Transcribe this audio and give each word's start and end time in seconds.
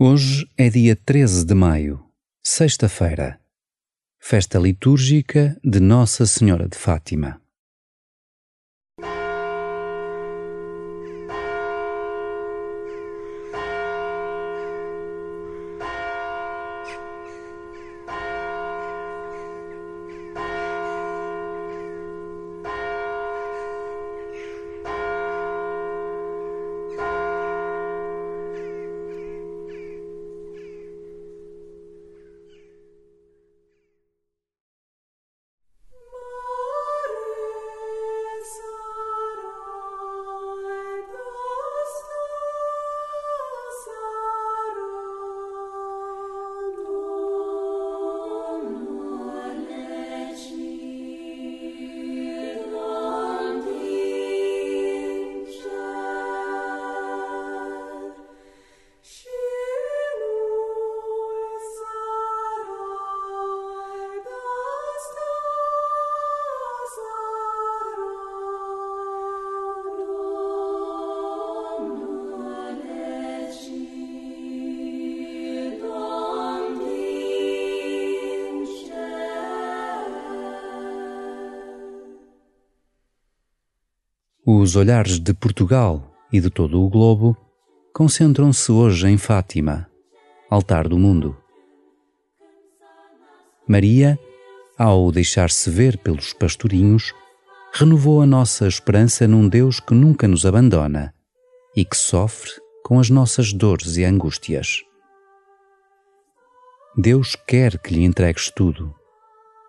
Hoje 0.00 0.48
é 0.56 0.70
dia 0.70 0.94
13 0.94 1.44
de 1.44 1.54
maio, 1.54 2.04
sexta-feira, 2.40 3.40
festa 4.20 4.56
litúrgica 4.56 5.58
de 5.64 5.80
Nossa 5.80 6.24
Senhora 6.24 6.68
de 6.68 6.78
Fátima. 6.78 7.42
Os 84.50 84.76
olhares 84.76 85.20
de 85.20 85.34
Portugal 85.34 86.10
e 86.32 86.40
de 86.40 86.48
todo 86.48 86.82
o 86.82 86.88
globo 86.88 87.36
concentram-se 87.92 88.72
hoje 88.72 89.06
em 89.06 89.18
Fátima, 89.18 89.86
altar 90.48 90.88
do 90.88 90.98
mundo. 90.98 91.36
Maria, 93.68 94.18
ao 94.78 95.12
deixar-se 95.12 95.68
ver 95.68 95.98
pelos 95.98 96.32
pastorinhos, 96.32 97.12
renovou 97.74 98.22
a 98.22 98.26
nossa 98.26 98.66
esperança 98.66 99.28
num 99.28 99.46
Deus 99.46 99.80
que 99.80 99.92
nunca 99.92 100.26
nos 100.26 100.46
abandona 100.46 101.14
e 101.76 101.84
que 101.84 101.98
sofre 101.98 102.52
com 102.82 102.98
as 102.98 103.10
nossas 103.10 103.52
dores 103.52 103.98
e 103.98 104.04
angústias. 104.06 104.82
Deus 106.96 107.36
quer 107.46 107.78
que 107.78 107.92
lhe 107.92 108.02
entregues 108.02 108.50
tudo 108.50 108.94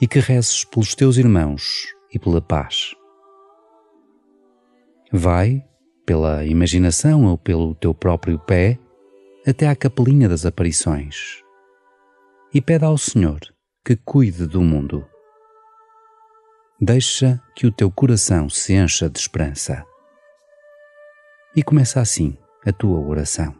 e 0.00 0.06
que 0.06 0.20
rezes 0.20 0.64
pelos 0.64 0.94
teus 0.94 1.16
irmãos 1.16 1.88
e 2.14 2.20
pela 2.20 2.40
paz. 2.40 2.94
Vai, 5.12 5.64
pela 6.06 6.44
imaginação 6.44 7.24
ou 7.24 7.36
pelo 7.36 7.74
teu 7.74 7.94
próprio 7.94 8.38
pé, 8.38 8.78
até 9.46 9.68
à 9.68 9.74
capelinha 9.74 10.28
das 10.28 10.46
aparições 10.46 11.42
e 12.52 12.60
pede 12.60 12.84
ao 12.84 12.98
Senhor 12.98 13.40
que 13.84 13.96
cuide 13.96 14.46
do 14.46 14.60
mundo. 14.60 15.06
Deixa 16.80 17.40
que 17.54 17.66
o 17.66 17.72
teu 17.72 17.90
coração 17.90 18.48
se 18.48 18.74
encha 18.74 19.08
de 19.08 19.18
esperança. 19.18 19.84
E 21.54 21.62
começa 21.62 22.00
assim 22.00 22.36
a 22.64 22.72
tua 22.72 22.98
oração. 23.00 23.59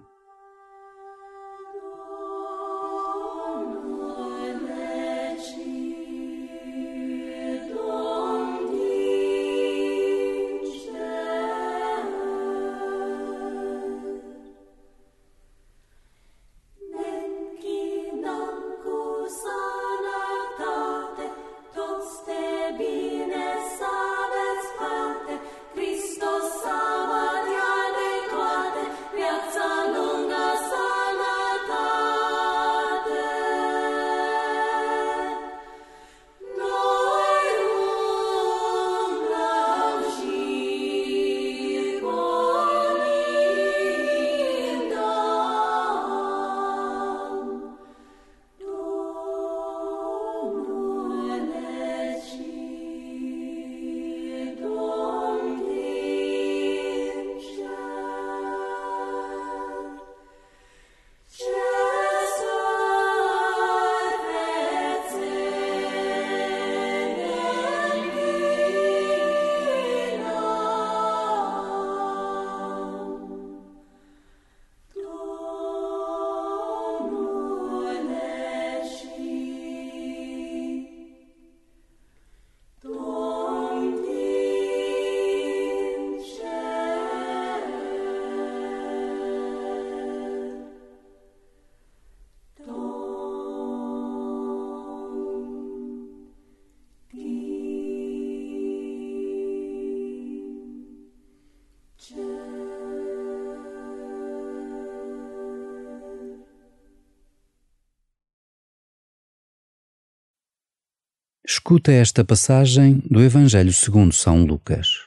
Escuta 111.71 111.93
esta 111.93 112.25
passagem 112.25 113.01
do 113.09 113.23
Evangelho 113.23 113.73
segundo 113.73 114.13
São 114.13 114.43
Lucas. 114.43 115.07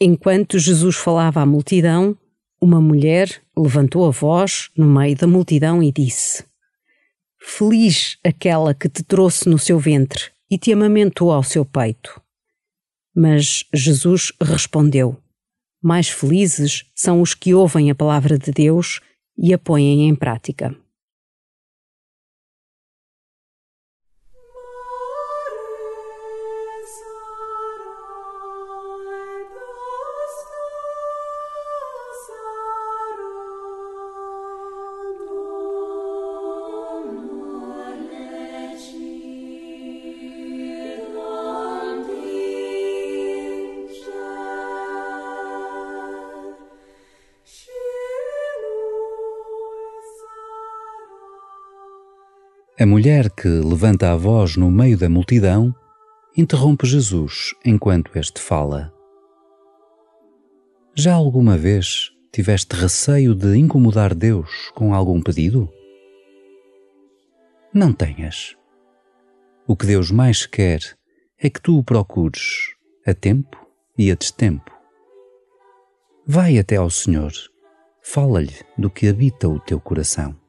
Enquanto 0.00 0.56
Jesus 0.56 0.94
falava 0.94 1.40
à 1.40 1.46
multidão, 1.46 2.16
uma 2.60 2.80
mulher 2.80 3.42
levantou 3.58 4.06
a 4.06 4.12
voz 4.12 4.70
no 4.76 4.86
meio 4.86 5.16
da 5.16 5.26
multidão 5.26 5.82
e 5.82 5.90
disse: 5.90 6.44
Feliz 7.40 8.18
aquela 8.22 8.72
que 8.72 8.88
te 8.88 9.02
trouxe 9.02 9.48
no 9.48 9.58
seu 9.58 9.80
ventre 9.80 10.30
e 10.48 10.56
te 10.56 10.72
amamentou 10.72 11.32
ao 11.32 11.42
seu 11.42 11.64
peito. 11.64 12.22
Mas 13.12 13.64
Jesus 13.74 14.32
respondeu: 14.40 15.20
Mais 15.82 16.08
felizes 16.08 16.84
são 16.94 17.20
os 17.20 17.34
que 17.34 17.52
ouvem 17.52 17.90
a 17.90 17.96
palavra 17.96 18.38
de 18.38 18.52
Deus 18.52 19.00
e 19.36 19.52
a 19.52 19.58
põem 19.58 20.08
em 20.08 20.14
prática. 20.14 20.72
A 52.84 52.86
mulher 52.86 53.30
que 53.30 53.48
levanta 53.48 54.12
a 54.12 54.14
voz 54.14 54.58
no 54.58 54.70
meio 54.70 54.98
da 54.98 55.08
multidão 55.08 55.74
interrompe 56.36 56.86
Jesus 56.86 57.54
enquanto 57.64 58.14
este 58.14 58.42
fala. 58.42 58.92
Já 60.94 61.14
alguma 61.14 61.56
vez 61.56 62.10
tiveste 62.30 62.76
receio 62.76 63.34
de 63.34 63.56
incomodar 63.56 64.14
Deus 64.14 64.70
com 64.74 64.92
algum 64.92 65.22
pedido? 65.22 65.66
Não 67.72 67.90
tenhas. 67.90 68.54
O 69.66 69.74
que 69.74 69.86
Deus 69.86 70.10
mais 70.10 70.44
quer 70.44 70.80
é 71.38 71.48
que 71.48 71.62
tu 71.62 71.78
o 71.78 71.82
procures 71.82 72.74
a 73.06 73.14
tempo 73.14 73.66
e 73.96 74.10
a 74.10 74.14
destempo. 74.14 74.70
Vai 76.26 76.58
até 76.58 76.76
ao 76.76 76.90
Senhor, 76.90 77.32
fala-lhe 78.02 78.60
do 78.76 78.90
que 78.90 79.08
habita 79.08 79.48
o 79.48 79.58
teu 79.58 79.80
coração. 79.80 80.43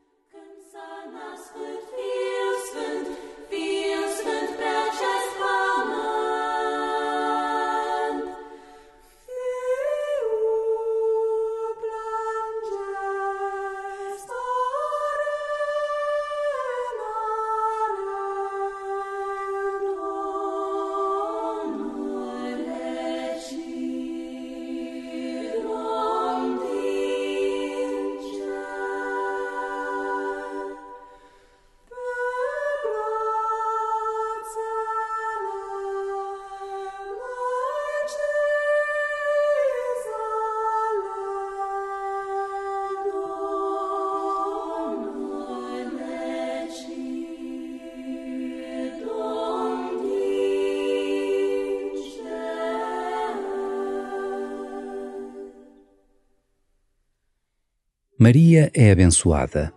Maria 58.25 58.72
é 58.74 58.89
abençoada, 58.89 59.72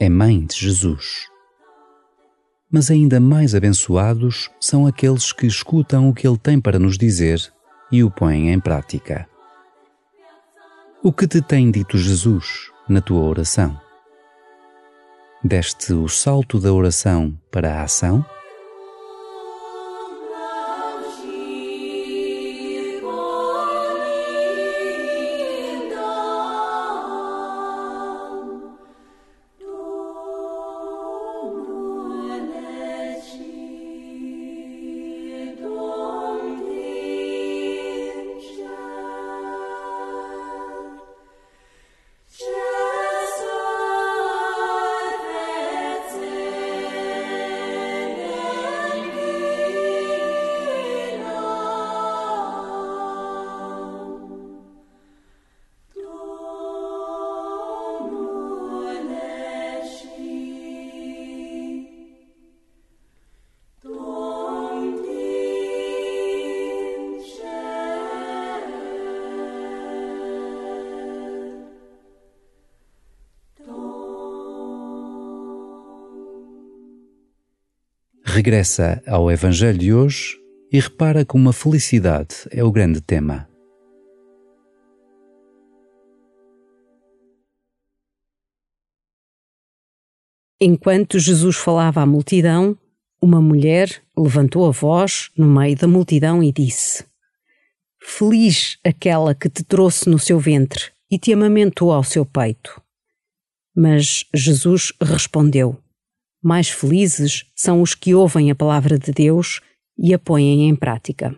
é 0.00 0.08
mãe 0.08 0.44
de 0.44 0.56
Jesus. 0.56 1.28
Mas 2.68 2.90
ainda 2.90 3.20
mais 3.20 3.54
abençoados 3.54 4.50
são 4.60 4.84
aqueles 4.84 5.32
que 5.32 5.46
escutam 5.46 6.08
o 6.08 6.12
que 6.12 6.26
ele 6.26 6.36
tem 6.36 6.60
para 6.60 6.76
nos 6.76 6.98
dizer 6.98 7.40
e 7.92 8.02
o 8.02 8.10
põem 8.10 8.52
em 8.52 8.58
prática. 8.58 9.28
O 11.04 11.12
que 11.12 11.28
te 11.28 11.40
tem 11.40 11.70
dito 11.70 11.96
Jesus 11.96 12.72
na 12.88 13.00
tua 13.00 13.22
oração? 13.22 13.80
Deste 15.44 15.92
o 15.92 16.08
salto 16.08 16.58
da 16.58 16.72
oração 16.72 17.38
para 17.48 17.74
a 17.74 17.84
ação? 17.84 18.26
Regressa 78.34 79.00
ao 79.06 79.30
Evangelho 79.30 79.78
de 79.78 79.94
hoje 79.94 80.36
e 80.72 80.80
repara 80.80 81.24
como 81.24 81.50
a 81.50 81.52
felicidade 81.52 82.34
é 82.50 82.64
o 82.64 82.72
grande 82.72 83.00
tema. 83.00 83.48
Enquanto 90.60 91.16
Jesus 91.16 91.54
falava 91.54 92.00
à 92.00 92.06
multidão, 92.06 92.76
uma 93.22 93.40
mulher 93.40 94.02
levantou 94.18 94.66
a 94.66 94.72
voz 94.72 95.30
no 95.38 95.46
meio 95.46 95.76
da 95.76 95.86
multidão 95.86 96.42
e 96.42 96.50
disse: 96.50 97.04
Feliz 98.00 98.78
aquela 98.82 99.32
que 99.32 99.48
te 99.48 99.62
trouxe 99.62 100.10
no 100.10 100.18
seu 100.18 100.40
ventre 100.40 100.90
e 101.08 101.20
te 101.20 101.32
amamentou 101.32 101.92
ao 101.92 102.02
seu 102.02 102.26
peito. 102.26 102.82
Mas 103.76 104.24
Jesus 104.34 104.92
respondeu: 105.00 105.83
mais 106.44 106.68
felizes 106.68 107.46
são 107.54 107.80
os 107.80 107.94
que 107.94 108.14
ouvem 108.14 108.50
a 108.50 108.54
palavra 108.54 108.98
de 108.98 109.10
Deus 109.10 109.60
e 109.98 110.12
a 110.12 110.18
põem 110.18 110.68
em 110.68 110.76
prática. 110.76 111.34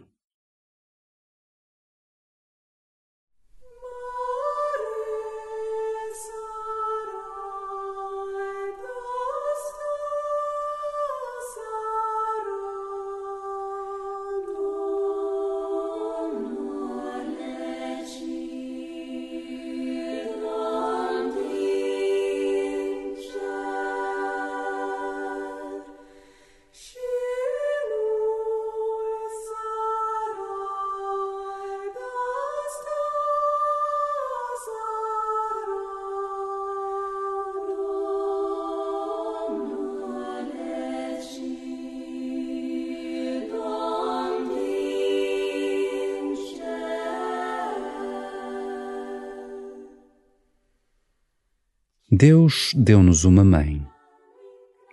Deus 52.19 52.73
deu-nos 52.75 53.27
uma 53.27 53.44
mãe. 53.44 53.87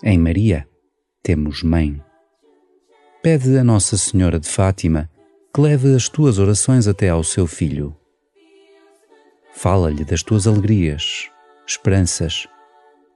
Em 0.04 0.20
Maria 0.20 0.68
temos 1.22 1.64
mãe. 1.64 2.04
Pede 3.22 3.58
a 3.58 3.64
Nossa 3.64 3.98
Senhora 3.98 4.38
de 4.38 4.50
Fátima 4.50 5.10
que 5.56 5.62
leve 5.62 5.96
as 5.96 6.10
tuas 6.10 6.38
orações 6.38 6.86
até 6.86 7.08
ao 7.08 7.24
seu 7.24 7.48
filho. 7.48 7.96
Fala-lhe 9.54 10.04
das 10.04 10.22
tuas 10.22 10.48
alegrias, 10.48 11.32
esperanças 11.66 12.46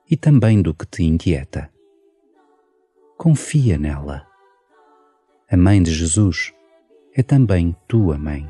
e 0.10 0.16
também 0.16 0.62
do 0.62 0.74
que 0.74 0.86
te 0.86 1.04
inquieta. 1.04 1.70
Confia 3.18 3.78
nela. 3.78 4.26
A 5.52 5.58
mãe 5.58 5.84
de 5.84 5.94
Jesus 5.94 6.54
é 7.14 7.22
também 7.22 7.76
tua 7.90 8.18
mãe. 8.18 8.50